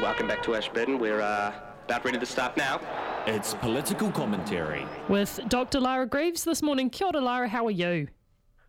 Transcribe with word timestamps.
welcome 0.00 0.26
back 0.26 0.42
to 0.42 0.54
Ashburton. 0.54 0.98
We're 0.98 1.20
uh, 1.20 1.52
about 1.84 2.04
ready 2.04 2.18
to 2.18 2.26
start 2.26 2.56
now. 2.56 2.80
It's 3.26 3.54
political 3.54 4.10
commentary. 4.10 4.86
With 5.08 5.40
Dr. 5.48 5.78
Lara 5.78 6.06
Greaves 6.06 6.42
this 6.42 6.62
morning. 6.62 6.88
Kia 6.88 7.08
ora, 7.08 7.20
Lara, 7.20 7.48
how 7.48 7.66
are 7.66 7.70
you? 7.70 8.08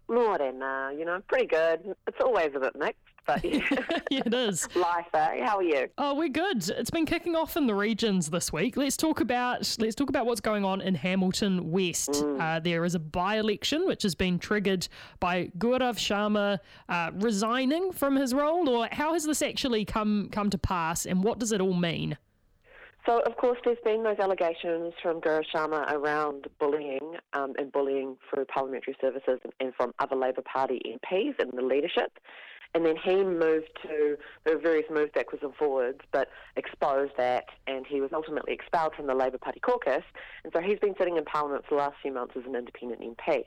Morning, 0.09 0.61
uh, 0.61 0.89
you 0.89 1.05
know, 1.05 1.21
pretty 1.29 1.47
good. 1.47 1.95
It's 2.05 2.17
always 2.19 2.49
a 2.53 2.59
bit 2.59 2.75
mixed, 2.75 2.99
but 3.25 3.45
yeah, 3.45 3.61
Yeah, 4.21 4.23
it 4.25 4.33
is. 4.33 4.67
life, 4.75 5.05
eh? 5.13 5.41
How 5.45 5.59
are 5.59 5.63
you? 5.63 5.87
Oh, 5.97 6.15
we're 6.15 6.27
good. 6.27 6.67
It's 6.67 6.89
been 6.89 7.05
kicking 7.05 7.33
off 7.33 7.55
in 7.55 7.65
the 7.65 7.73
regions 7.73 8.29
this 8.29 8.51
week. 8.51 8.75
Let's 8.75 8.97
talk 8.97 9.21
about 9.21 9.77
let's 9.79 9.95
talk 9.95 10.09
about 10.09 10.25
what's 10.25 10.41
going 10.41 10.65
on 10.65 10.81
in 10.81 10.95
Hamilton 10.95 11.71
West. 11.71 12.21
Uh, 12.21 12.59
there 12.59 12.83
is 12.83 12.93
a 12.93 12.99
by-election 12.99 13.87
which 13.87 14.03
has 14.03 14.13
been 14.13 14.37
triggered 14.37 14.89
by 15.21 15.49
Gaurav 15.57 15.95
Sharma 15.95 16.59
uh, 16.89 17.11
resigning 17.13 17.93
from 17.93 18.17
his 18.17 18.33
role. 18.33 18.67
Or 18.67 18.89
how 18.91 19.13
has 19.13 19.23
this 19.23 19.41
actually 19.41 19.85
come 19.85 20.27
come 20.29 20.49
to 20.49 20.57
pass, 20.57 21.05
and 21.05 21.23
what 21.23 21.39
does 21.39 21.53
it 21.53 21.61
all 21.61 21.73
mean? 21.73 22.17
So, 23.05 23.21
of 23.21 23.37
course, 23.37 23.57
there's 23.63 23.79
been 23.85 24.03
those 24.03 24.19
allegations 24.19 24.93
from 25.01 25.21
Gaurav 25.21 25.45
Sharma 25.55 25.89
around 25.91 26.47
bullying 26.59 27.15
um, 27.31 27.53
and 27.57 27.71
bullying 27.71 28.17
through 28.29 28.45
parliamentary 28.45 28.95
services 28.99 29.39
and, 29.43 29.53
and 29.61 29.73
from 29.73 29.93
other 29.99 30.17
Labour 30.17 30.43
Party 30.43 30.81
MPs 30.85 31.39
and 31.39 31.51
the 31.53 31.63
leadership. 31.63 32.11
And 32.73 32.85
then 32.85 32.95
he 32.95 33.23
moved 33.23 33.69
to, 33.83 34.17
there 34.45 34.55
were 34.55 34.61
various 34.61 34.85
moves 34.89 35.11
backwards 35.13 35.43
and 35.43 35.53
forwards, 35.55 35.99
but 36.11 36.29
exposed 36.55 37.11
that, 37.17 37.45
and 37.67 37.85
he 37.85 37.99
was 37.99 38.11
ultimately 38.13 38.53
expelled 38.53 38.93
from 38.95 39.07
the 39.07 39.15
Labour 39.15 39.37
Party 39.37 39.59
caucus. 39.59 40.03
And 40.43 40.53
so 40.53 40.61
he's 40.61 40.79
been 40.79 40.95
sitting 40.97 41.17
in 41.17 41.25
Parliament 41.25 41.65
for 41.67 41.75
the 41.75 41.81
last 41.81 41.95
few 42.01 42.13
months 42.13 42.35
as 42.37 42.45
an 42.45 42.55
independent 42.55 43.01
MP. 43.01 43.43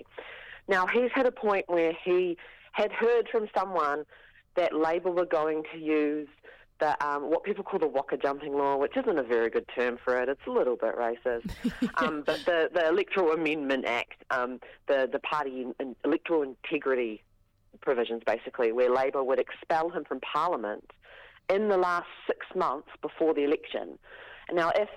Now, 0.69 0.87
he's 0.87 1.11
had 1.15 1.27
a 1.27 1.33
point 1.33 1.65
where 1.69 1.93
he 2.05 2.37
had 2.73 2.93
heard 2.93 3.29
from 3.31 3.49
someone 3.57 4.05
that 4.57 4.75
Labour 4.75 5.11
were 5.11 5.27
going 5.27 5.63
to 5.73 5.79
use 5.79 6.29
the 6.81 7.07
um, 7.07 7.31
what 7.31 7.45
people 7.45 7.63
call 7.63 7.79
the 7.79 7.87
waka 7.87 8.17
jumping 8.17 8.53
law, 8.57 8.77
which 8.77 8.97
isn't 8.97 9.19
a 9.19 9.23
very 9.23 9.49
good 9.49 9.67
term 9.77 9.99
for 10.05 10.21
it. 10.21 10.29
It's 10.29 10.41
a 10.47 10.51
little 10.51 10.77
bit 10.77 10.97
racist. 10.97 11.51
um, 11.97 12.23
but 12.27 12.41
the, 12.45 12.69
the 12.73 12.89
Electoral 12.89 13.33
Amendment 13.33 13.85
Act, 13.87 14.25
um, 14.31 14.61
the 14.89 15.09
the 15.11 15.21
party 15.21 15.67
in, 15.79 15.97
electoral 16.05 16.43
integrity 16.43 17.23
provisions, 17.81 18.23
basically, 18.27 18.73
where 18.73 18.91
Labor 18.91 19.23
would 19.23 19.39
expel 19.39 19.91
him 19.91 20.05
from 20.05 20.21
Parliament 20.21 20.91
in 21.49 21.69
the 21.69 21.77
last 21.77 22.07
six 22.27 22.47
months 22.55 22.89
before 23.03 23.35
the 23.35 23.45
election. 23.45 23.99
Now, 24.53 24.71
if 24.75 24.89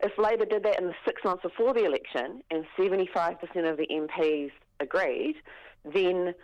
if 0.00 0.18
Labor 0.18 0.44
did 0.44 0.64
that 0.64 0.80
in 0.80 0.88
the 0.88 0.94
six 1.04 1.22
months 1.24 1.42
before 1.42 1.72
the 1.72 1.84
election, 1.84 2.42
and 2.50 2.64
75% 2.76 3.36
of 3.70 3.76
the 3.76 3.86
MPs 3.86 4.50
agreed, 4.80 5.36
then 5.84 6.34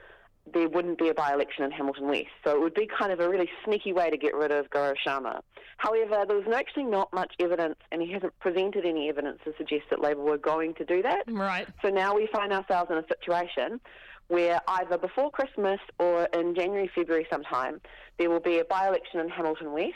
there 0.55 0.69
wouldn't 0.69 0.98
be 0.98 1.08
a 1.08 1.14
by-election 1.14 1.64
in 1.64 1.70
Hamilton 1.70 2.08
West. 2.08 2.28
So 2.45 2.52
it 2.52 2.61
would 2.61 2.75
be 2.75 2.86
kind 2.86 3.12
of 3.12 3.20
a 3.20 3.28
really 3.28 3.50
sneaky 3.64 3.92
way 3.92 4.11
to 4.11 4.17
get 4.17 4.34
rid 4.34 4.50
of 4.50 4.70
Gaurav 4.70 4.95
Sharma. 5.06 5.41
However, 5.77 6.25
there 6.27 6.36
was 6.36 6.47
actually 6.55 6.84
not 6.84 7.12
much 7.12 7.34
evidence, 7.41 7.77
and 7.92 8.00
he 8.00 8.12
hasn't 8.12 8.39
presented 8.39 8.86
any 8.86 9.08
evidence 9.08 9.41
to 9.45 9.52
suggest 9.58 9.84
that 9.91 10.00
Labor 10.00 10.23
were 10.23 10.39
going 10.39 10.75
to 10.75 10.84
do 10.84 11.02
that. 11.02 11.25
Right. 11.28 11.67
So 11.83 11.89
now 11.89 12.14
we 12.14 12.28
find 12.33 12.52
ourselves 12.52 12.91
in 12.91 12.98
a 12.98 13.05
situation 13.08 13.80
where 14.29 14.61
either 14.69 14.98
before 14.98 15.31
Christmas 15.31 15.81
or 15.98 16.25
in 16.34 16.55
January, 16.55 16.91
February 16.95 17.27
sometime, 17.31 17.81
there 18.19 18.31
will 18.31 18.41
be 18.41 18.59
a 18.59 18.65
by-election 18.65 19.20
in 19.20 19.29
Hamilton 19.29 19.73
West. 19.73 19.95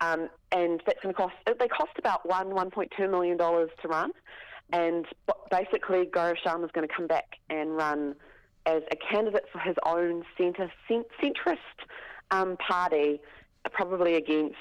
Um, 0.00 0.28
and 0.52 0.80
that's 0.86 1.00
going 1.02 1.12
to 1.12 1.20
cost, 1.20 1.34
they 1.46 1.68
cost 1.68 1.90
about 1.98 2.26
one, 2.26 2.50
$1.2 2.50 3.10
million 3.10 3.36
to 3.36 3.88
run. 3.88 4.12
And 4.72 5.06
basically, 5.50 6.04
Gaurav 6.06 6.36
Sharma 6.44 6.64
is 6.64 6.70
going 6.72 6.86
to 6.86 6.94
come 6.94 7.06
back 7.06 7.36
and 7.50 7.76
run 7.76 8.14
as 8.66 8.82
a 8.92 8.96
candidate 8.96 9.46
for 9.50 9.58
his 9.58 9.76
own 9.84 10.24
centre, 10.36 10.70
centrist 10.88 11.56
um, 12.30 12.56
party, 12.58 13.20
probably 13.72 14.14
against 14.14 14.56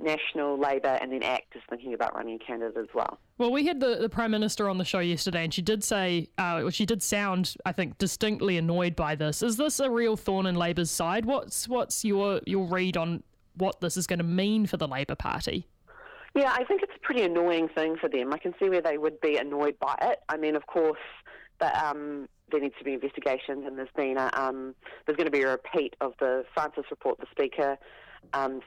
National 0.00 0.58
Labour, 0.58 0.98
and 1.00 1.12
then 1.12 1.22
ACT 1.22 1.56
is 1.56 1.62
thinking 1.68 1.94
about 1.94 2.14
running 2.14 2.38
a 2.40 2.44
candidate 2.44 2.76
as 2.76 2.88
well. 2.94 3.18
Well, 3.38 3.50
we 3.50 3.66
had 3.66 3.80
the, 3.80 3.96
the 3.96 4.08
Prime 4.08 4.30
Minister 4.30 4.68
on 4.68 4.78
the 4.78 4.84
show 4.84 5.00
yesterday, 5.00 5.44
and 5.44 5.52
she 5.52 5.62
did 5.62 5.82
say, 5.82 6.28
uh, 6.38 6.68
she 6.70 6.86
did 6.86 7.02
sound, 7.02 7.54
I 7.64 7.72
think, 7.72 7.98
distinctly 7.98 8.56
annoyed 8.56 8.96
by 8.96 9.14
this. 9.14 9.42
Is 9.42 9.56
this 9.56 9.80
a 9.80 9.90
real 9.90 10.16
thorn 10.16 10.46
in 10.46 10.54
Labour's 10.54 10.90
side? 10.90 11.24
What's 11.24 11.68
what's 11.68 12.04
your 12.04 12.40
your 12.46 12.66
read 12.66 12.96
on 12.96 13.22
what 13.56 13.80
this 13.80 13.96
is 13.96 14.06
going 14.06 14.18
to 14.18 14.24
mean 14.24 14.66
for 14.66 14.76
the 14.76 14.88
Labour 14.88 15.14
Party? 15.14 15.66
Yeah, 16.34 16.52
I 16.52 16.64
think 16.64 16.82
it's 16.82 16.92
a 16.94 17.00
pretty 17.00 17.22
annoying 17.22 17.68
thing 17.68 17.96
for 17.96 18.08
them. 18.08 18.32
I 18.32 18.38
can 18.38 18.54
see 18.60 18.68
where 18.68 18.82
they 18.82 18.98
would 18.98 19.20
be 19.20 19.36
annoyed 19.36 19.78
by 19.80 19.96
it. 20.02 20.20
I 20.28 20.36
mean, 20.36 20.54
of 20.54 20.66
course, 20.66 20.98
the, 21.58 21.86
um, 21.86 22.28
there 22.50 22.60
needs 22.60 22.76
to 22.78 22.84
be 22.84 22.94
investigations, 22.94 23.64
and 23.66 23.76
there's 23.76 23.88
been 23.96 24.16
a, 24.16 24.30
um, 24.34 24.74
there's 25.06 25.16
going 25.16 25.26
to 25.26 25.32
be 25.32 25.42
a 25.42 25.50
repeat 25.50 25.96
of 26.00 26.12
the 26.20 26.44
Francis 26.54 26.84
report, 26.90 27.18
the 27.18 27.26
Speaker 27.32 27.76
um, 28.32 28.60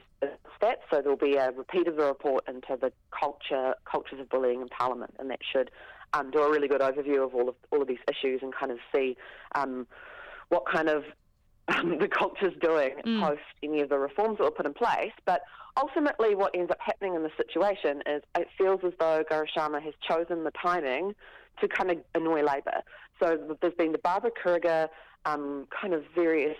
stats. 0.60 0.82
So 0.90 1.00
there'll 1.02 1.16
be 1.16 1.36
a 1.36 1.50
repeat 1.52 1.88
of 1.88 1.96
the 1.96 2.04
report 2.04 2.44
into 2.48 2.76
the 2.80 2.92
culture 3.18 3.74
cultures 3.90 4.20
of 4.20 4.28
bullying 4.28 4.60
in 4.60 4.68
Parliament, 4.68 5.14
and 5.18 5.30
that 5.30 5.40
should 5.52 5.70
um, 6.12 6.30
do 6.30 6.40
a 6.40 6.50
really 6.50 6.68
good 6.68 6.80
overview 6.80 7.24
of 7.24 7.34
all 7.34 7.48
of 7.48 7.54
all 7.70 7.82
of 7.82 7.88
these 7.88 7.98
issues 8.08 8.40
and 8.42 8.54
kind 8.54 8.72
of 8.72 8.78
see 8.94 9.16
um, 9.54 9.86
what 10.48 10.64
kind 10.70 10.88
of 10.88 11.04
um, 11.68 11.98
the 12.00 12.08
culture's 12.08 12.54
doing 12.60 12.92
Mm. 13.04 13.20
post 13.26 13.40
any 13.62 13.80
of 13.80 13.88
the 13.88 13.98
reforms 13.98 14.38
that 14.38 14.44
were 14.44 14.50
put 14.50 14.66
in 14.66 14.74
place. 14.74 15.12
But 15.26 15.42
ultimately, 15.76 16.34
what 16.34 16.54
ends 16.54 16.70
up 16.70 16.78
happening 16.80 17.14
in 17.14 17.22
the 17.22 17.30
situation 17.36 18.02
is 18.06 18.22
it 18.36 18.48
feels 18.56 18.80
as 18.84 18.92
though 18.98 19.24
Gaurav 19.30 19.46
Sharma 19.56 19.82
has 19.82 19.94
chosen 20.08 20.44
the 20.44 20.52
timing 20.52 21.14
to 21.60 21.68
kind 21.68 21.90
of 21.90 21.98
annoy 22.14 22.42
Labor. 22.42 22.82
So 23.20 23.56
there's 23.60 23.74
been 23.74 23.92
the 23.92 23.98
Barbara 23.98 24.30
Kuriger 24.30 24.88
um, 25.24 25.66
kind 25.80 25.94
of 25.94 26.02
various 26.14 26.56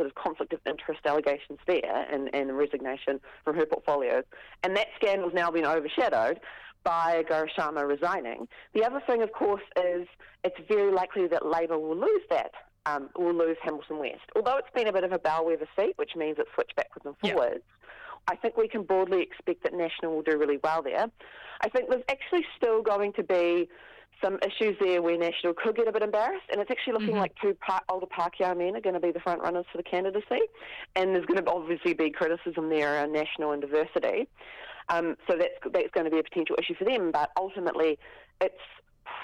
sort 0.00 0.08
of 0.08 0.14
conflict 0.14 0.54
of 0.54 0.60
interest 0.66 1.00
allegations 1.04 1.58
there 1.66 2.06
and, 2.10 2.34
and 2.34 2.56
resignation 2.56 3.20
from 3.44 3.54
her 3.56 3.66
portfolios. 3.66 4.24
And 4.62 4.74
that 4.76 4.86
scandal's 4.96 5.34
now 5.34 5.50
been 5.50 5.66
overshadowed 5.66 6.40
by 6.84 7.22
Sharma 7.28 7.86
resigning. 7.86 8.48
The 8.72 8.82
other 8.82 9.02
thing, 9.06 9.20
of 9.22 9.32
course, 9.32 9.62
is 9.76 10.08
it's 10.42 10.56
very 10.68 10.90
likely 10.90 11.26
that 11.28 11.44
Labor 11.44 11.78
will 11.78 11.98
lose 11.98 12.22
that. 12.30 12.52
Um, 12.86 13.10
will 13.14 13.34
lose 13.34 13.58
Hamilton 13.62 13.98
West. 13.98 14.22
Although 14.34 14.56
it's 14.56 14.70
been 14.74 14.86
a 14.86 14.92
bit 14.92 15.04
of 15.04 15.12
a 15.12 15.18
bellwether 15.18 15.68
seat, 15.78 15.92
which 15.96 16.12
means 16.16 16.36
it's 16.38 16.48
switched 16.54 16.74
backwards 16.76 17.04
and 17.04 17.14
Yeah. 17.22 17.58
I 18.28 18.36
think 18.36 18.56
we 18.56 18.68
can 18.68 18.82
broadly 18.82 19.22
expect 19.22 19.62
that 19.64 19.74
National 19.74 20.14
will 20.14 20.22
do 20.22 20.38
really 20.38 20.58
well 20.62 20.82
there. 20.82 21.06
I 21.62 21.68
think 21.68 21.90
there's 21.90 22.04
actually 22.08 22.46
still 22.56 22.82
going 22.82 23.12
to 23.14 23.22
be 23.22 23.68
some 24.22 24.38
issues 24.42 24.76
there 24.80 25.02
where 25.02 25.16
National 25.16 25.54
could 25.54 25.76
get 25.76 25.88
a 25.88 25.92
bit 25.92 26.02
embarrassed, 26.02 26.44
and 26.50 26.60
it's 26.60 26.70
actually 26.70 26.92
looking 26.92 27.16
like 27.16 27.34
two 27.40 27.54
par- 27.54 27.82
older 27.88 28.06
Pākehā 28.06 28.56
men 28.56 28.76
are 28.76 28.80
going 28.80 28.94
to 28.94 29.00
be 29.00 29.12
the 29.12 29.20
front 29.20 29.40
runners 29.40 29.64
for 29.72 29.78
the 29.78 29.82
candidacy, 29.84 30.40
and 30.94 31.14
there's 31.14 31.26
going 31.26 31.42
to 31.42 31.50
obviously 31.50 31.94
be 31.94 32.10
criticism 32.10 32.68
there 32.68 32.94
around 32.94 33.12
National 33.12 33.52
and 33.52 33.62
diversity. 33.62 34.28
Um, 34.88 35.16
so 35.28 35.36
that's 35.38 35.54
that's 35.72 35.90
going 35.92 36.04
to 36.04 36.10
be 36.10 36.18
a 36.18 36.22
potential 36.22 36.56
issue 36.58 36.74
for 36.74 36.84
them, 36.84 37.12
but 37.12 37.30
ultimately, 37.38 37.98
it's 38.40 38.54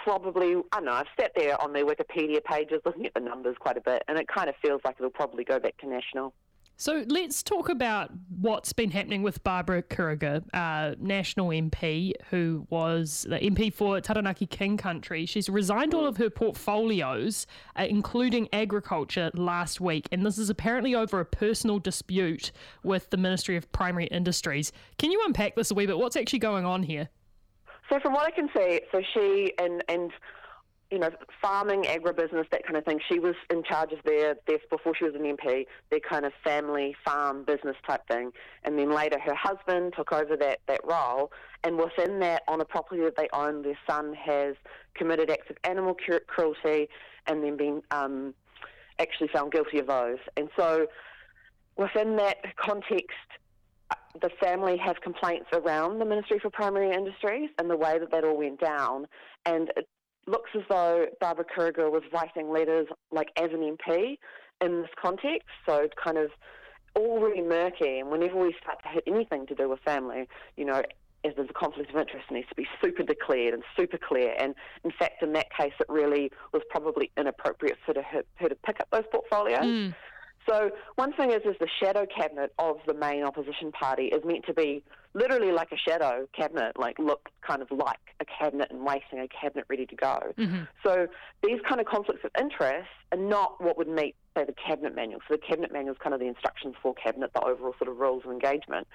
probably 0.04 0.56
I 0.72 0.76
don't 0.76 0.84
know. 0.86 0.92
I've 0.92 1.06
sat 1.18 1.32
there 1.36 1.60
on 1.60 1.72
their 1.72 1.84
Wikipedia 1.84 2.42
pages 2.42 2.80
looking 2.84 3.06
at 3.06 3.14
the 3.14 3.20
numbers 3.20 3.56
quite 3.58 3.76
a 3.76 3.80
bit, 3.80 4.02
and 4.08 4.18
it 4.18 4.28
kind 4.28 4.48
of 4.48 4.54
feels 4.62 4.80
like 4.84 4.96
it'll 4.98 5.10
probably 5.10 5.44
go 5.44 5.58
back 5.58 5.76
to 5.78 5.88
National. 5.88 6.32
So 6.78 7.04
let's 7.08 7.42
talk 7.42 7.70
about 7.70 8.10
what's 8.28 8.74
been 8.74 8.90
happening 8.90 9.22
with 9.22 9.42
Barbara 9.42 9.82
Kuriger, 9.82 10.44
uh, 10.52 10.94
National 10.98 11.48
MP, 11.48 12.12
who 12.28 12.66
was 12.68 13.24
the 13.26 13.38
MP 13.38 13.72
for 13.72 13.98
Taranaki 14.02 14.44
King 14.44 14.76
Country. 14.76 15.24
She's 15.24 15.48
resigned 15.48 15.94
all 15.94 16.06
of 16.06 16.18
her 16.18 16.28
portfolios, 16.28 17.46
uh, 17.76 17.86
including 17.88 18.50
agriculture, 18.52 19.30
last 19.32 19.80
week. 19.80 20.06
And 20.12 20.24
this 20.24 20.36
is 20.36 20.50
apparently 20.50 20.94
over 20.94 21.18
a 21.18 21.24
personal 21.24 21.78
dispute 21.78 22.52
with 22.82 23.08
the 23.08 23.16
Ministry 23.16 23.56
of 23.56 23.72
Primary 23.72 24.06
Industries. 24.08 24.70
Can 24.98 25.10
you 25.10 25.22
unpack 25.24 25.56
this 25.56 25.70
a 25.70 25.74
wee 25.74 25.86
bit? 25.86 25.96
What's 25.96 26.14
actually 26.14 26.40
going 26.40 26.66
on 26.66 26.82
here? 26.82 27.08
So 27.88 27.98
from 28.00 28.12
what 28.12 28.26
I 28.26 28.30
can 28.32 28.50
see, 28.54 28.80
so 28.92 29.00
she 29.14 29.54
and 29.58 29.82
and 29.88 30.12
you 30.90 30.98
know 30.98 31.10
farming, 31.42 31.84
agribusiness, 31.84 32.48
that 32.50 32.64
kind 32.64 32.76
of 32.76 32.84
thing. 32.84 33.00
She 33.08 33.18
was 33.18 33.34
in 33.50 33.62
charge 33.62 33.92
of 33.92 33.98
their 34.04 34.36
their 34.46 34.58
before 34.70 34.94
she 34.94 35.04
was 35.04 35.14
an 35.14 35.22
MP, 35.22 35.66
their 35.90 36.00
kind 36.00 36.24
of 36.24 36.32
family 36.44 36.94
farm 37.04 37.44
business 37.44 37.76
type 37.86 38.06
thing. 38.08 38.30
And 38.64 38.78
then 38.78 38.92
later, 38.92 39.18
her 39.18 39.34
husband 39.34 39.94
took 39.96 40.12
over 40.12 40.36
that 40.36 40.60
that 40.68 40.80
role. 40.84 41.32
And 41.64 41.76
within 41.76 42.20
that, 42.20 42.42
on 42.46 42.60
a 42.60 42.64
property 42.64 43.02
that 43.02 43.16
they 43.16 43.28
own, 43.32 43.62
their 43.62 43.78
son 43.88 44.14
has 44.14 44.54
committed 44.94 45.30
acts 45.30 45.50
of 45.50 45.56
animal 45.64 45.94
cru- 45.94 46.20
cruelty, 46.20 46.88
and 47.26 47.42
then 47.42 47.56
been 47.56 47.82
um, 47.90 48.34
actually 48.98 49.28
found 49.28 49.52
guilty 49.52 49.78
of 49.78 49.86
those. 49.86 50.18
And 50.36 50.48
so, 50.56 50.86
within 51.76 52.16
that 52.16 52.56
context, 52.56 53.16
the 54.20 54.30
family 54.40 54.76
have 54.78 55.00
complaints 55.00 55.48
around 55.52 55.98
the 55.98 56.04
Ministry 56.04 56.38
for 56.38 56.50
Primary 56.50 56.92
Industries 56.92 57.50
and 57.58 57.68
the 57.68 57.76
way 57.76 57.98
that 57.98 58.10
that 58.12 58.24
all 58.24 58.38
went 58.38 58.60
down. 58.60 59.06
And 59.44 59.70
it 59.76 59.88
looks 60.26 60.50
as 60.54 60.62
though 60.68 61.06
Barbara 61.20 61.44
Kuriger 61.44 61.90
was 61.90 62.02
writing 62.12 62.50
letters 62.50 62.88
like 63.10 63.28
as 63.36 63.50
an 63.52 63.60
MP 63.60 64.18
in 64.60 64.82
this 64.82 64.90
context. 65.00 65.48
So 65.66 65.88
kind 66.02 66.18
of 66.18 66.30
all 66.94 67.20
really 67.20 67.42
murky. 67.42 67.98
And 67.98 68.10
whenever 68.10 68.36
we 68.36 68.54
start 68.60 68.82
to 68.82 68.88
hit 68.88 69.04
anything 69.06 69.46
to 69.46 69.54
do 69.54 69.68
with 69.68 69.80
family, 69.80 70.28
you 70.56 70.64
know, 70.64 70.82
if 71.24 71.36
there's 71.36 71.50
a 71.50 71.52
conflict 71.52 71.90
of 71.90 71.96
interest, 71.96 72.30
needs 72.30 72.48
to 72.48 72.54
be 72.54 72.66
super 72.82 73.02
declared 73.02 73.54
and 73.54 73.62
super 73.76 73.98
clear. 73.98 74.34
And 74.38 74.54
in 74.84 74.92
fact, 74.92 75.22
in 75.22 75.32
that 75.32 75.46
case, 75.56 75.72
it 75.80 75.86
really 75.88 76.30
was 76.52 76.62
probably 76.70 77.10
inappropriate 77.16 77.78
for 77.84 77.94
her, 77.94 78.22
her 78.36 78.48
to 78.48 78.54
pick 78.54 78.80
up 78.80 78.88
those 78.92 79.04
portfolios. 79.10 79.60
Mm. 79.60 79.94
So 80.48 80.70
one 80.94 81.12
thing 81.12 81.30
is, 81.32 81.42
is 81.44 81.56
the 81.58 81.68
shadow 81.80 82.06
cabinet 82.06 82.52
of 82.58 82.76
the 82.86 82.94
main 82.94 83.24
opposition 83.24 83.72
party 83.72 84.06
is 84.06 84.24
meant 84.24 84.46
to 84.46 84.54
be 84.54 84.82
literally 85.14 85.50
like 85.50 85.72
a 85.72 85.76
shadow 85.76 86.28
cabinet, 86.36 86.78
like 86.78 86.98
look 86.98 87.28
kind 87.46 87.62
of 87.62 87.70
like 87.70 87.98
a 88.20 88.24
cabinet 88.24 88.70
and 88.70 88.84
waiting, 88.84 89.18
a 89.18 89.28
cabinet 89.28 89.64
ready 89.68 89.86
to 89.86 89.96
go. 89.96 90.20
Mm-hmm. 90.38 90.62
So 90.84 91.08
these 91.42 91.58
kind 91.68 91.80
of 91.80 91.86
conflicts 91.86 92.24
of 92.24 92.30
interest 92.38 92.88
are 93.12 93.18
not 93.18 93.62
what 93.62 93.78
would 93.78 93.88
meet, 93.88 94.14
say, 94.36 94.44
the 94.44 94.54
cabinet 94.54 94.94
manual. 94.94 95.20
So 95.26 95.34
the 95.34 95.38
cabinet 95.38 95.72
manual 95.72 95.94
is 95.94 95.98
kind 96.02 96.14
of 96.14 96.20
the 96.20 96.26
instructions 96.26 96.74
for 96.82 96.94
cabinet, 96.94 97.30
the 97.34 97.44
overall 97.44 97.74
sort 97.78 97.90
of 97.90 97.96
rules 97.96 98.24
of 98.24 98.30
engagement 98.30 98.86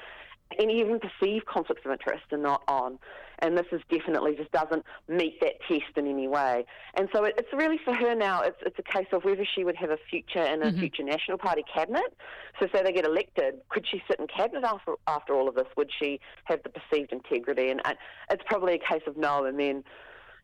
any 0.59 0.80
even 0.80 1.00
perceived 1.00 1.45
conflicts 1.45 1.81
of 1.86 1.92
interest 1.92 2.24
are 2.31 2.38
not 2.38 2.63
on. 2.68 3.00
And 3.39 3.57
this 3.57 3.65
is 3.71 3.81
definitely 3.89 4.36
just 4.36 4.51
doesn't 4.51 4.86
meet 5.07 5.39
that 5.42 5.53
test 5.68 5.98
in 5.98 6.06
any 6.06 6.27
way. 6.27 6.63
And 6.95 7.09
so 7.12 7.24
it, 7.24 7.33
it's 7.38 7.51
really 7.53 7.80
for 7.83 7.94
her 7.94 8.13
now, 8.13 8.42
it's, 8.42 8.57
it's 8.63 8.77
a 8.77 8.83
case 8.83 9.07
of 9.12 9.24
whether 9.24 9.45
she 9.56 9.63
would 9.63 9.75
have 9.77 9.89
a 9.89 9.98
future 10.09 10.44
in 10.44 10.62
a 10.62 10.68
mm-hmm. 10.68 10.80
future 10.80 11.03
National 11.03 11.39
Party 11.39 11.63
cabinet. 11.74 12.15
So 12.59 12.68
say 12.74 12.83
they 12.83 12.92
get 12.92 13.06
elected, 13.06 13.56
could 13.69 13.86
she 13.89 14.01
sit 14.07 14.19
in 14.19 14.27
cabinet 14.27 14.63
after, 14.63 14.94
after 15.07 15.33
all 15.33 15.50
of 15.50 15.56
this? 15.56 15.65
Would 15.75 15.89
she 16.00 16.19
have 16.44 16.59
the 16.62 16.69
perceived 16.69 17.12
integrity? 17.12 17.69
And 17.69 17.81
it's 18.30 18.44
probably 18.45 18.75
a 18.75 18.80
case 18.80 19.03
of 19.07 19.18
no, 19.18 19.45
and 19.45 19.59
then 19.59 19.83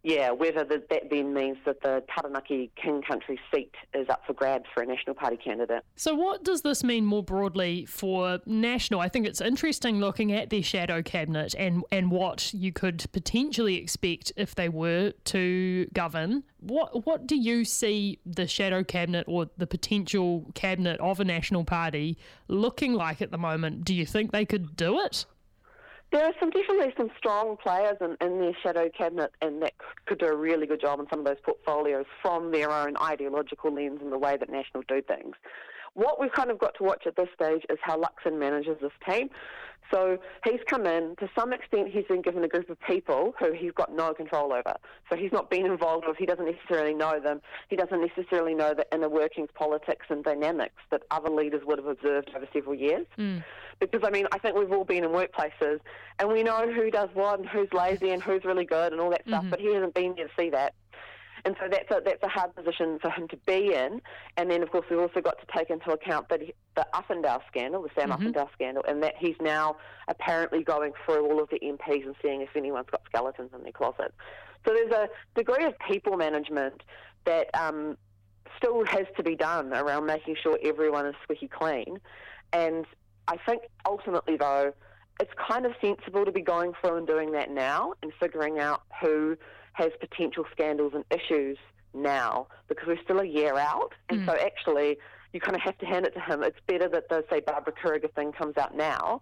yeah, 0.08 0.32
whether 0.32 0.64
the, 0.64 0.82
that 0.90 1.10
then 1.10 1.34
means 1.34 1.58
that 1.66 1.82
the 1.82 2.02
Taranaki 2.16 2.72
King 2.82 3.02
Country 3.02 3.38
seat 3.54 3.74
is 3.94 4.08
up 4.08 4.22
for 4.26 4.32
grabs 4.32 4.64
for 4.74 4.82
a 4.82 4.86
National 4.86 5.14
Party 5.14 5.36
candidate. 5.36 5.84
So, 5.98 6.16
what 6.16 6.46
does 6.46 6.62
this 6.62 6.82
mean 6.82 7.04
more 7.04 7.22
broadly 7.22 7.84
for 7.84 8.40
National? 8.46 9.02
I 9.02 9.10
think 9.10 9.28
it's 9.28 9.42
interesting 9.42 10.00
looking 10.00 10.32
at 10.32 10.50
their 10.50 10.64
shadow 10.64 11.02
cabinet 11.02 11.56
and, 11.56 11.84
and 11.92 12.10
what 12.10 12.54
you 12.54 12.72
could 12.72 13.04
potentially 13.12 13.76
expect 13.76 14.32
if 14.38 14.56
they 14.56 14.70
were 14.70 15.12
to 15.26 15.88
govern. 15.94 16.44
What 16.62 17.06
what 17.06 17.28
do 17.28 17.36
you 17.36 17.66
see 17.66 18.20
the 18.26 18.48
shadow 18.48 18.86
cabinet 18.86 19.26
or 19.28 19.50
the 19.58 19.68
potential 19.68 20.46
cabinet 20.56 21.02
of 21.02 21.20
a 21.20 21.26
National 21.26 21.66
Party 21.66 22.18
looking 22.48 22.94
like 22.94 23.22
at 23.22 23.32
the 23.32 23.38
moment? 23.38 23.84
Do 23.84 23.94
you 23.94 24.06
think 24.06 24.32
they 24.32 24.46
could 24.46 24.78
do 24.78 25.02
it? 25.02 25.26
There 26.12 26.24
are 26.24 26.34
some 26.40 26.52
definitely 26.52 26.94
some 26.96 27.12
strong 27.18 27.58
players 27.58 27.98
in, 28.00 28.16
in 28.22 28.40
their 28.40 28.54
shadow 28.64 28.90
cabinet, 28.90 29.34
and 29.42 29.62
that 29.62 29.74
could 30.06 30.20
do 30.20 30.28
a 30.28 30.36
really 30.36 30.66
good 30.66 30.80
job 30.80 31.00
in 31.00 31.08
some 31.10 31.20
of 31.20 31.26
those 31.26 31.40
portfolios 31.44 32.06
from 32.22 32.52
their 32.52 32.72
own 32.72 32.96
ideological 33.02 33.74
lens 33.74 34.00
and 34.02 34.12
the 34.12 34.18
way 34.18 34.38
that 34.38 34.50
National 34.50 34.84
do 34.88 35.02
things. 35.02 35.36
What 35.94 36.20
we've 36.20 36.32
kind 36.32 36.52
of 36.52 36.60
got 36.60 36.76
to 36.76 36.84
watch 36.84 37.08
at 37.08 37.16
this 37.16 37.30
stage 37.36 37.64
is 37.70 37.78
how 37.82 38.02
Luxon 38.02 38.38
manages 38.38 38.78
this 38.82 38.92
team. 39.08 39.30
So 39.92 40.18
he's 40.44 40.60
come 40.68 40.86
in, 40.86 41.16
to 41.20 41.30
some 41.38 41.54
extent, 41.54 41.90
he's 41.90 42.06
been 42.06 42.22
given 42.22 42.44
a 42.44 42.48
group 42.48 42.70
of 42.70 42.80
people 42.82 43.34
who 43.40 43.54
he's 43.54 43.72
got 43.72 43.94
no 43.94 44.14
control 44.14 44.54
over. 44.54 44.76
So 45.10 45.16
he's 45.16 45.32
not 45.32 45.50
been 45.50 45.66
involved 45.66 46.06
with, 46.08 46.18
he 46.18 46.26
doesn't 46.26 46.46
necessarily 46.46 46.94
know 46.94 47.20
them, 47.20 47.42
he 47.70 47.76
doesn't 47.76 48.02
necessarily 48.02 48.54
know 48.54 48.74
the 48.74 48.86
inner 48.94 49.10
workings, 49.10 49.50
politics, 49.54 50.08
and 50.10 50.24
dynamics 50.24 50.82
that 50.92 51.04
other 51.12 51.30
leaders 51.30 51.62
would 51.66 51.78
have 51.78 51.88
observed 51.88 52.32
over 52.36 52.48
several 52.52 52.76
years. 52.76 53.06
Mm. 53.18 53.44
Because, 53.80 54.02
I 54.04 54.10
mean, 54.10 54.28
I 54.32 54.40
think 54.40 54.58
we've 54.58 54.72
all 54.72 54.84
been 54.84 55.04
in 55.04 55.12
workplaces 55.12 55.80
and 56.20 56.30
we 56.30 56.44
know 56.44 56.72
who 56.72 56.90
does 56.90 57.10
what 57.14 57.40
and 57.40 57.48
who's 57.48 57.72
lazy 57.72 58.10
and 58.10 58.22
who's 58.22 58.44
really 58.44 58.66
good 58.66 58.92
and 58.92 59.00
all 59.00 59.12
that 59.12 59.22
stuff, 59.28 59.42
mm-hmm. 59.42 59.52
but 59.52 59.60
he 59.60 59.74
hasn't 59.74 59.94
been 59.94 60.16
there 60.16 60.28
to 60.28 60.34
see 60.38 60.50
that. 60.50 60.74
And 61.46 61.56
so 61.60 61.68
that's 61.70 61.90
a, 61.92 62.02
that's 62.04 62.24
a 62.24 62.28
hard 62.28 62.56
position 62.56 63.00
for 63.00 63.10
him 63.10 63.28
to 63.30 63.38
be 63.46 63.74
in. 63.74 64.02
And 64.38 64.50
then, 64.50 64.64
of 64.64 64.72
course, 64.72 64.86
we've 64.90 65.00
also 65.00 65.22
got 65.22 65.38
to 65.40 65.46
take 65.56 65.70
into 65.70 65.92
account 65.92 66.30
that 66.30 66.42
he, 66.42 66.54
the 66.76 66.86
Uffindell 66.94 67.42
scandal, 67.48 67.82
the 67.84 67.90
Sam 67.96 68.10
mm-hmm. 68.10 68.28
Uffindell 68.28 68.52
scandal, 68.54 68.84
and 68.88 69.02
that 69.04 69.16
he's 69.18 69.36
now 69.40 69.78
apparently 70.08 70.64
going 70.64 70.94
through 71.06 71.26
all 71.26 71.42
of 71.42 71.50
the 71.50 71.60
MPs 71.60 72.06
and 72.06 72.16
seeing 72.22 72.42
if 72.42 72.50
anyone's 72.56 72.90
got 72.90 73.02
skeletons 73.06 73.52
in 73.56 73.64
their 73.64 73.72
closet. 73.72 74.14
So 74.66 74.74
there's 74.74 74.92
a 74.92 75.10
degree 75.36 75.66
of 75.66 75.74
people 75.80 76.18
management 76.18 76.84
that 77.26 77.50
um, 77.54 77.98
still 78.58 78.86
has 78.86 79.06
to 79.16 79.24
be 79.24 79.36
done 79.36 79.74
around 79.74 80.06
making 80.06 80.36
sure 80.42 80.60
everyone 80.64 81.06
is 81.06 81.16
squeaky 81.24 81.48
clean. 81.48 82.00
And 82.54 82.86
I 83.28 83.38
think 83.38 83.64
ultimately, 83.86 84.38
though, 84.38 84.74
it's 85.20 85.32
kind 85.50 85.66
of 85.66 85.74
sensible 85.82 86.26
to 86.26 86.32
be 86.32 86.42
going 86.42 86.74
through 86.80 86.98
and 86.98 87.08
doing 87.08 87.32
that 87.32 87.50
now 87.50 87.94
and 88.02 88.12
figuring 88.20 88.60
out 88.60 88.84
who 89.02 89.38
has 89.78 89.92
potential 90.00 90.44
scandals 90.52 90.94
and 90.96 91.06
issues 91.12 91.58
now 91.94 92.48
because 92.68 92.88
we're 92.88 93.02
still 93.04 93.20
a 93.20 93.26
year 93.26 93.56
out. 93.58 93.94
And 94.10 94.22
mm. 94.22 94.26
so 94.26 94.34
actually, 94.34 94.98
you 95.34 95.40
kind 95.40 95.56
of 95.56 95.62
have 95.62 95.78
to 95.78 95.86
hand 95.86 96.06
it 96.08 96.16
to 96.16 96.20
him. 96.20 96.42
It's 96.42 96.58
better 96.68 96.90
that 96.90 97.10
the, 97.10 97.24
say, 97.30 97.42
Barbara 97.42 97.74
Kuriger 97.74 98.12
thing 98.14 98.32
comes 98.32 98.58
out 98.58 98.76
now 98.76 99.22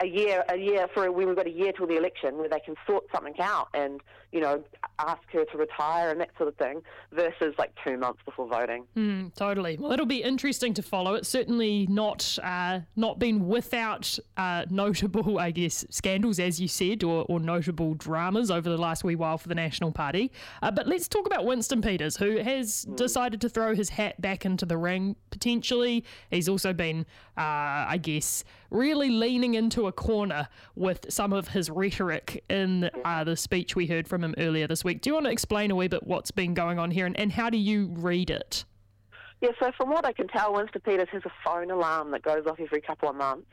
a 0.00 0.06
year, 0.06 0.44
a 0.48 0.56
year 0.56 0.88
for 0.94 1.10
when 1.10 1.26
we've 1.26 1.36
got 1.36 1.46
a 1.46 1.50
year 1.50 1.72
till 1.72 1.86
the 1.86 1.96
election, 1.96 2.38
where 2.38 2.48
they 2.48 2.60
can 2.60 2.74
sort 2.86 3.04
something 3.12 3.34
out 3.40 3.68
and 3.74 4.00
you 4.32 4.40
know 4.40 4.62
ask 4.98 5.22
her 5.32 5.44
to 5.44 5.56
retire 5.56 6.10
and 6.10 6.20
that 6.20 6.30
sort 6.36 6.48
of 6.48 6.56
thing, 6.56 6.82
versus 7.12 7.54
like 7.58 7.72
two 7.84 7.96
months 7.96 8.20
before 8.24 8.46
voting. 8.46 8.84
Mm, 8.96 9.34
totally. 9.34 9.76
Well, 9.78 9.92
it'll 9.92 10.06
be 10.06 10.22
interesting 10.22 10.74
to 10.74 10.82
follow. 10.82 11.14
It's 11.14 11.28
certainly 11.28 11.86
not 11.88 12.38
uh, 12.42 12.80
not 12.96 13.18
been 13.18 13.48
without 13.48 14.18
uh, 14.36 14.66
notable, 14.70 15.38
I 15.38 15.50
guess, 15.50 15.84
scandals 15.90 16.38
as 16.38 16.60
you 16.60 16.68
said, 16.68 17.02
or, 17.02 17.24
or, 17.28 17.40
notable 17.40 17.94
dramas 17.94 18.50
over 18.50 18.68
the 18.68 18.76
last 18.76 19.04
wee 19.04 19.14
while 19.14 19.38
for 19.38 19.48
the 19.48 19.54
National 19.54 19.90
Party. 19.90 20.30
Uh, 20.62 20.70
but 20.70 20.86
let's 20.86 21.08
talk 21.08 21.26
about 21.26 21.44
Winston 21.44 21.80
Peters, 21.80 22.16
who 22.16 22.38
has 22.38 22.84
mm. 22.84 22.96
decided 22.96 23.40
to 23.40 23.48
throw 23.48 23.74
his 23.74 23.88
hat 23.88 24.20
back 24.20 24.44
into 24.44 24.66
the 24.66 24.76
ring 24.76 25.16
potentially. 25.30 26.04
He's 26.30 26.48
also 26.48 26.72
been, 26.72 27.06
uh, 27.36 27.88
I 27.88 27.98
guess, 28.00 28.44
really 28.70 29.10
leaning 29.10 29.54
into 29.54 29.87
a 29.88 29.92
corner 29.92 30.48
with 30.76 31.06
some 31.08 31.32
of 31.32 31.48
his 31.48 31.70
rhetoric 31.70 32.44
in 32.48 32.90
uh, 33.04 33.24
the 33.24 33.36
speech 33.36 33.74
we 33.74 33.86
heard 33.86 34.06
from 34.06 34.22
him 34.22 34.34
earlier 34.38 34.66
this 34.66 34.84
week. 34.84 35.00
Do 35.00 35.10
you 35.10 35.14
want 35.14 35.26
to 35.26 35.32
explain 35.32 35.70
a 35.70 35.74
wee 35.74 35.88
bit 35.88 36.06
what's 36.06 36.30
been 36.30 36.54
going 36.54 36.78
on 36.78 36.90
here 36.90 37.06
and, 37.06 37.18
and 37.18 37.32
how 37.32 37.50
do 37.50 37.58
you 37.58 37.88
read 37.94 38.30
it? 38.30 38.64
Yeah, 39.40 39.50
so 39.60 39.70
from 39.76 39.90
what 39.90 40.04
I 40.04 40.12
can 40.12 40.26
tell, 40.26 40.52
Winston 40.52 40.80
Peters 40.80 41.08
has 41.12 41.22
a 41.24 41.30
phone 41.44 41.70
alarm 41.70 42.10
that 42.10 42.22
goes 42.22 42.46
off 42.46 42.58
every 42.58 42.80
couple 42.80 43.08
of 43.08 43.14
months 43.14 43.46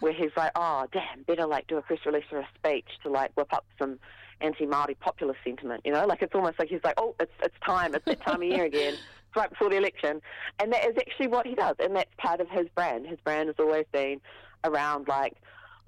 where 0.00 0.12
he's 0.12 0.30
like, 0.36 0.52
oh, 0.54 0.86
damn, 0.90 1.22
better 1.26 1.46
like 1.46 1.66
do 1.66 1.76
a 1.76 1.82
press 1.82 1.98
release 2.06 2.24
or 2.32 2.38
a 2.38 2.48
speech 2.54 2.86
to 3.02 3.10
like 3.10 3.32
whip 3.36 3.52
up 3.52 3.66
some 3.78 3.98
anti-Māori 4.40 4.98
populist 4.98 5.40
sentiment, 5.44 5.82
you 5.84 5.92
know? 5.92 6.06
Like 6.06 6.22
it's 6.22 6.34
almost 6.34 6.58
like 6.58 6.68
he's 6.68 6.82
like, 6.82 6.94
oh, 6.96 7.14
it's, 7.20 7.32
it's 7.42 7.54
time, 7.64 7.94
it's 7.94 8.06
that 8.06 8.22
time 8.22 8.36
of 8.36 8.48
year 8.48 8.64
again, 8.64 8.94
right 9.36 9.50
before 9.50 9.68
the 9.68 9.76
election. 9.76 10.22
And 10.60 10.72
that 10.72 10.86
is 10.86 10.96
actually 10.96 11.26
what 11.26 11.46
he 11.46 11.54
does, 11.54 11.76
and 11.78 11.94
that's 11.94 12.10
part 12.16 12.40
of 12.40 12.48
his 12.48 12.66
brand. 12.74 13.06
His 13.06 13.18
brand 13.22 13.48
has 13.48 13.56
always 13.58 13.84
been 13.92 14.22
around 14.64 15.08
like 15.08 15.34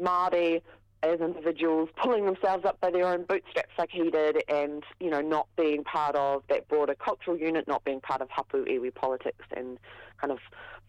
Māori 0.00 0.62
as 1.02 1.20
individuals 1.20 1.88
pulling 1.96 2.26
themselves 2.26 2.64
up 2.64 2.78
by 2.80 2.90
their 2.90 3.06
own 3.06 3.24
bootstraps 3.24 3.72
like 3.78 3.90
he 3.90 4.10
did 4.10 4.42
and, 4.48 4.84
you 5.00 5.08
know, 5.08 5.20
not 5.20 5.48
being 5.56 5.82
part 5.82 6.14
of 6.14 6.42
that 6.48 6.68
broader 6.68 6.94
cultural 6.94 7.38
unit, 7.38 7.66
not 7.66 7.82
being 7.84 8.00
part 8.00 8.20
of 8.20 8.28
hapu 8.28 8.64
iwi 8.66 8.94
politics 8.94 9.46
and 9.56 9.78
kind 10.20 10.30
of 10.30 10.38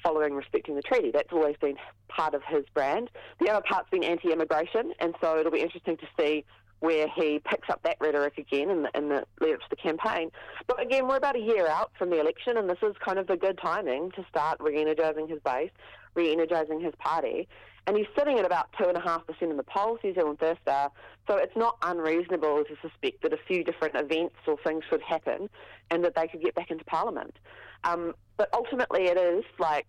following, 0.04 0.34
respecting 0.34 0.76
the 0.76 0.82
treaty. 0.82 1.12
That's 1.12 1.32
always 1.32 1.56
been 1.62 1.78
part 2.10 2.34
of 2.34 2.42
his 2.44 2.66
brand. 2.74 3.10
The 3.40 3.50
other 3.50 3.64
part's 3.66 3.90
been 3.90 4.04
anti-immigration 4.04 4.94
and 5.00 5.16
so 5.22 5.38
it'll 5.38 5.52
be 5.52 5.62
interesting 5.62 5.96
to 5.98 6.08
see 6.20 6.44
where 6.82 7.08
he 7.16 7.40
picks 7.46 7.70
up 7.70 7.82
that 7.84 7.96
rhetoric 8.02 8.38
again 8.40 8.70
in 8.70 8.82
the, 8.82 8.90
in 8.96 9.10
the 9.10 9.24
lead 9.40 9.54
up 9.54 9.60
to 9.62 9.68
the 9.70 9.76
campaign. 9.76 10.32
But 10.68 10.82
again, 10.82 11.08
we're 11.08 11.18
about 11.18 11.36
a 11.36 11.40
year 11.40 11.68
out 11.68 11.92
from 11.98 12.10
the 12.10 12.20
election, 12.20 12.58
and 12.58 12.68
this 12.68 12.80
is 12.82 12.96
kind 13.06 13.20
of 13.20 13.28
the 13.28 13.38
good 13.38 13.60
timing 13.60 14.10
to 14.12 14.26
start 14.28 14.60
re-energising 14.60 15.28
his 15.28 15.40
base, 15.46 15.70
re-energising 16.16 16.82
his 16.82 16.96
party, 16.98 17.48
and 17.88 17.98
he's 17.98 18.08
sitting 18.18 18.38
at 18.38 18.46
about 18.46 18.72
2.5% 18.74 19.42
in 19.42 19.58
the 19.58 19.64
polls, 19.64 20.00
New 20.04 20.14
Zealand 20.14 20.38
First 20.40 20.62
Star, 20.62 20.92
so 21.28 21.38
it's 21.38 21.56
not 21.56 21.78
unreasonable 21.82 22.64
to 22.64 22.76
suspect 22.82 23.24
that 23.24 23.34
a 23.34 23.40
few 23.48 23.64
different 23.64 23.96
events 23.96 24.36
or 24.48 24.58
things 24.64 24.84
should 24.90 25.02
happen 25.02 25.50
and 25.90 26.04
that 26.04 26.16
they 26.16 26.28
could 26.28 26.42
get 26.42 26.54
back 26.54 26.70
into 26.70 26.86
Parliament. 26.86 27.36
Um, 27.84 28.14
but 28.38 28.50
ultimately 28.54 29.06
it 29.06 29.18
is 29.18 29.44
like 29.60 29.88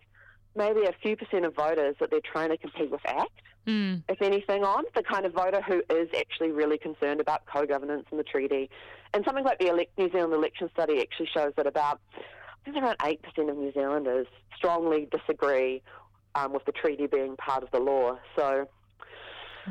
maybe 0.55 0.83
a 0.85 0.93
few 1.01 1.15
percent 1.15 1.45
of 1.45 1.55
voters 1.55 1.95
that 1.99 2.09
they're 2.09 2.19
trying 2.19 2.49
to 2.49 2.57
compete 2.57 2.89
with 2.89 3.01
ACT, 3.05 3.41
mm. 3.67 4.01
if 4.09 4.21
anything, 4.21 4.63
on 4.63 4.83
the 4.95 5.03
kind 5.03 5.25
of 5.25 5.33
voter 5.33 5.61
who 5.61 5.83
is 5.89 6.09
actually 6.17 6.51
really 6.51 6.77
concerned 6.77 7.21
about 7.21 7.45
co-governance 7.45 8.05
and 8.09 8.19
the 8.19 8.23
treaty. 8.23 8.69
And 9.13 9.23
something 9.23 9.43
like 9.43 9.59
the 9.59 9.67
elect- 9.67 9.97
New 9.97 10.11
Zealand 10.11 10.33
election 10.33 10.69
study 10.73 10.99
actually 10.99 11.29
shows 11.33 11.53
that 11.57 11.67
about 11.67 11.99
I 12.65 12.71
think 12.71 12.83
around 12.83 12.97
8% 12.99 13.49
of 13.49 13.57
New 13.57 13.73
Zealanders 13.73 14.27
strongly 14.55 15.07
disagree 15.11 15.81
um, 16.35 16.53
with 16.53 16.65
the 16.65 16.71
treaty 16.71 17.07
being 17.07 17.35
part 17.37 17.63
of 17.63 17.71
the 17.71 17.79
law. 17.79 18.17
So 18.35 18.67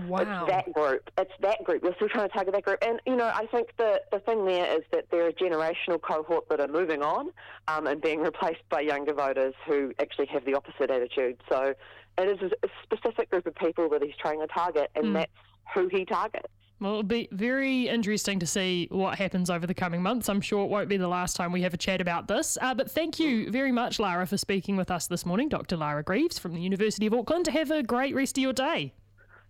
wow. 0.07 0.45
it's 0.45 0.52
that 0.52 0.73
group. 0.73 1.11
It's 1.19 1.33
that 1.40 1.64
group. 1.64 1.83
We're 1.83 1.95
still 1.97 2.09
trying 2.09 2.28
to 2.28 2.35
target 2.35 2.54
that 2.54 2.64
group. 2.64 2.78
And, 2.83 3.00
you 3.07 3.16
know, 3.16 3.31
I 3.35 3.47
think 3.47 3.69
the, 3.78 4.00
the 4.11 4.21
thing 4.21 4.45
there 4.45 4.76
is 4.76 4.83
that 4.92 5.07
there 5.11 5.25
are 5.25 5.28
a 5.28 5.33
generational 5.33 6.00
cohort 6.00 6.49
that 6.50 6.61
are 6.61 6.69
moving 6.69 7.02
on 7.02 7.31
um, 7.69 7.87
and 7.87 8.00
being 8.00 8.21
replaced 8.21 8.69
by 8.71 8.81
younger 8.81 9.14
voters 9.14 9.54
who 9.66 9.92
actually 10.00 10.26
have 10.26 10.45
the 10.45 10.54
opposite 10.54 10.90
attitude. 10.90 11.37
So 11.50 11.75
it 12.19 12.28
is 12.28 12.52
a 12.62 12.69
specific 12.83 13.31
group 13.31 13.47
of 13.47 13.54
people 13.54 13.88
that 13.90 14.02
he's 14.02 14.16
trying 14.21 14.40
to 14.40 14.47
target, 14.47 14.90
and 14.95 15.07
mm. 15.07 15.14
that's 15.14 15.33
who 15.75 15.88
he 15.88 16.04
targets. 16.04 16.49
Well, 16.83 16.95
it'll 16.95 17.05
be 17.05 17.29
very 17.31 17.87
interesting 17.87 18.41
to 18.41 18.47
see 18.47 18.89
what 18.91 19.17
happens 19.17 19.51
over 19.51 19.69
the 19.69 19.75
coming 19.75 20.03
months. 20.03 20.29
I'm 20.29 20.41
sure 20.41 20.65
it 20.65 20.69
won't 20.69 20.89
be 20.89 20.97
the 20.97 21.07
last 21.07 21.37
time 21.37 21.53
we 21.53 21.62
have 21.62 21.73
a 21.73 21.77
chat 21.77 22.01
about 22.01 22.27
this. 22.27 22.59
Uh, 22.61 22.75
but 22.75 22.91
thank 22.91 23.21
you 23.21 23.53
very 23.53 23.71
much, 23.71 24.01
Lara, 24.01 24.27
for 24.27 24.37
speaking 24.37 24.77
with 24.77 24.91
us 24.91 25.07
this 25.07 25.25
morning. 25.25 25.49
Dr. 25.49 25.77
Lara 25.77 26.03
Greaves 26.03 26.41
from 26.41 26.55
the 26.55 26.61
University 26.61 27.07
of 27.07 27.15
Auckland. 27.15 27.47
Have 27.47 27.71
a 27.71 27.85
great 27.85 28.17
rest 28.17 28.37
of 28.37 28.43
your 28.43 28.53
day. 28.53 28.95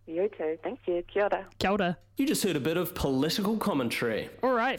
You 0.07 0.29
too. 0.37 0.59
Thank 0.63 0.81
you. 0.87 1.03
Kia 1.11 1.23
ora. 1.23 1.47
Kia 1.59 1.71
ora. 1.71 1.99
You 2.19 2.27
just 2.27 2.43
heard 2.43 2.57
a 2.57 2.61
bit 2.61 2.77
of 2.77 2.95
political 2.95 3.57
commentary. 3.57 4.29
All 4.43 4.53
right. 4.53 4.71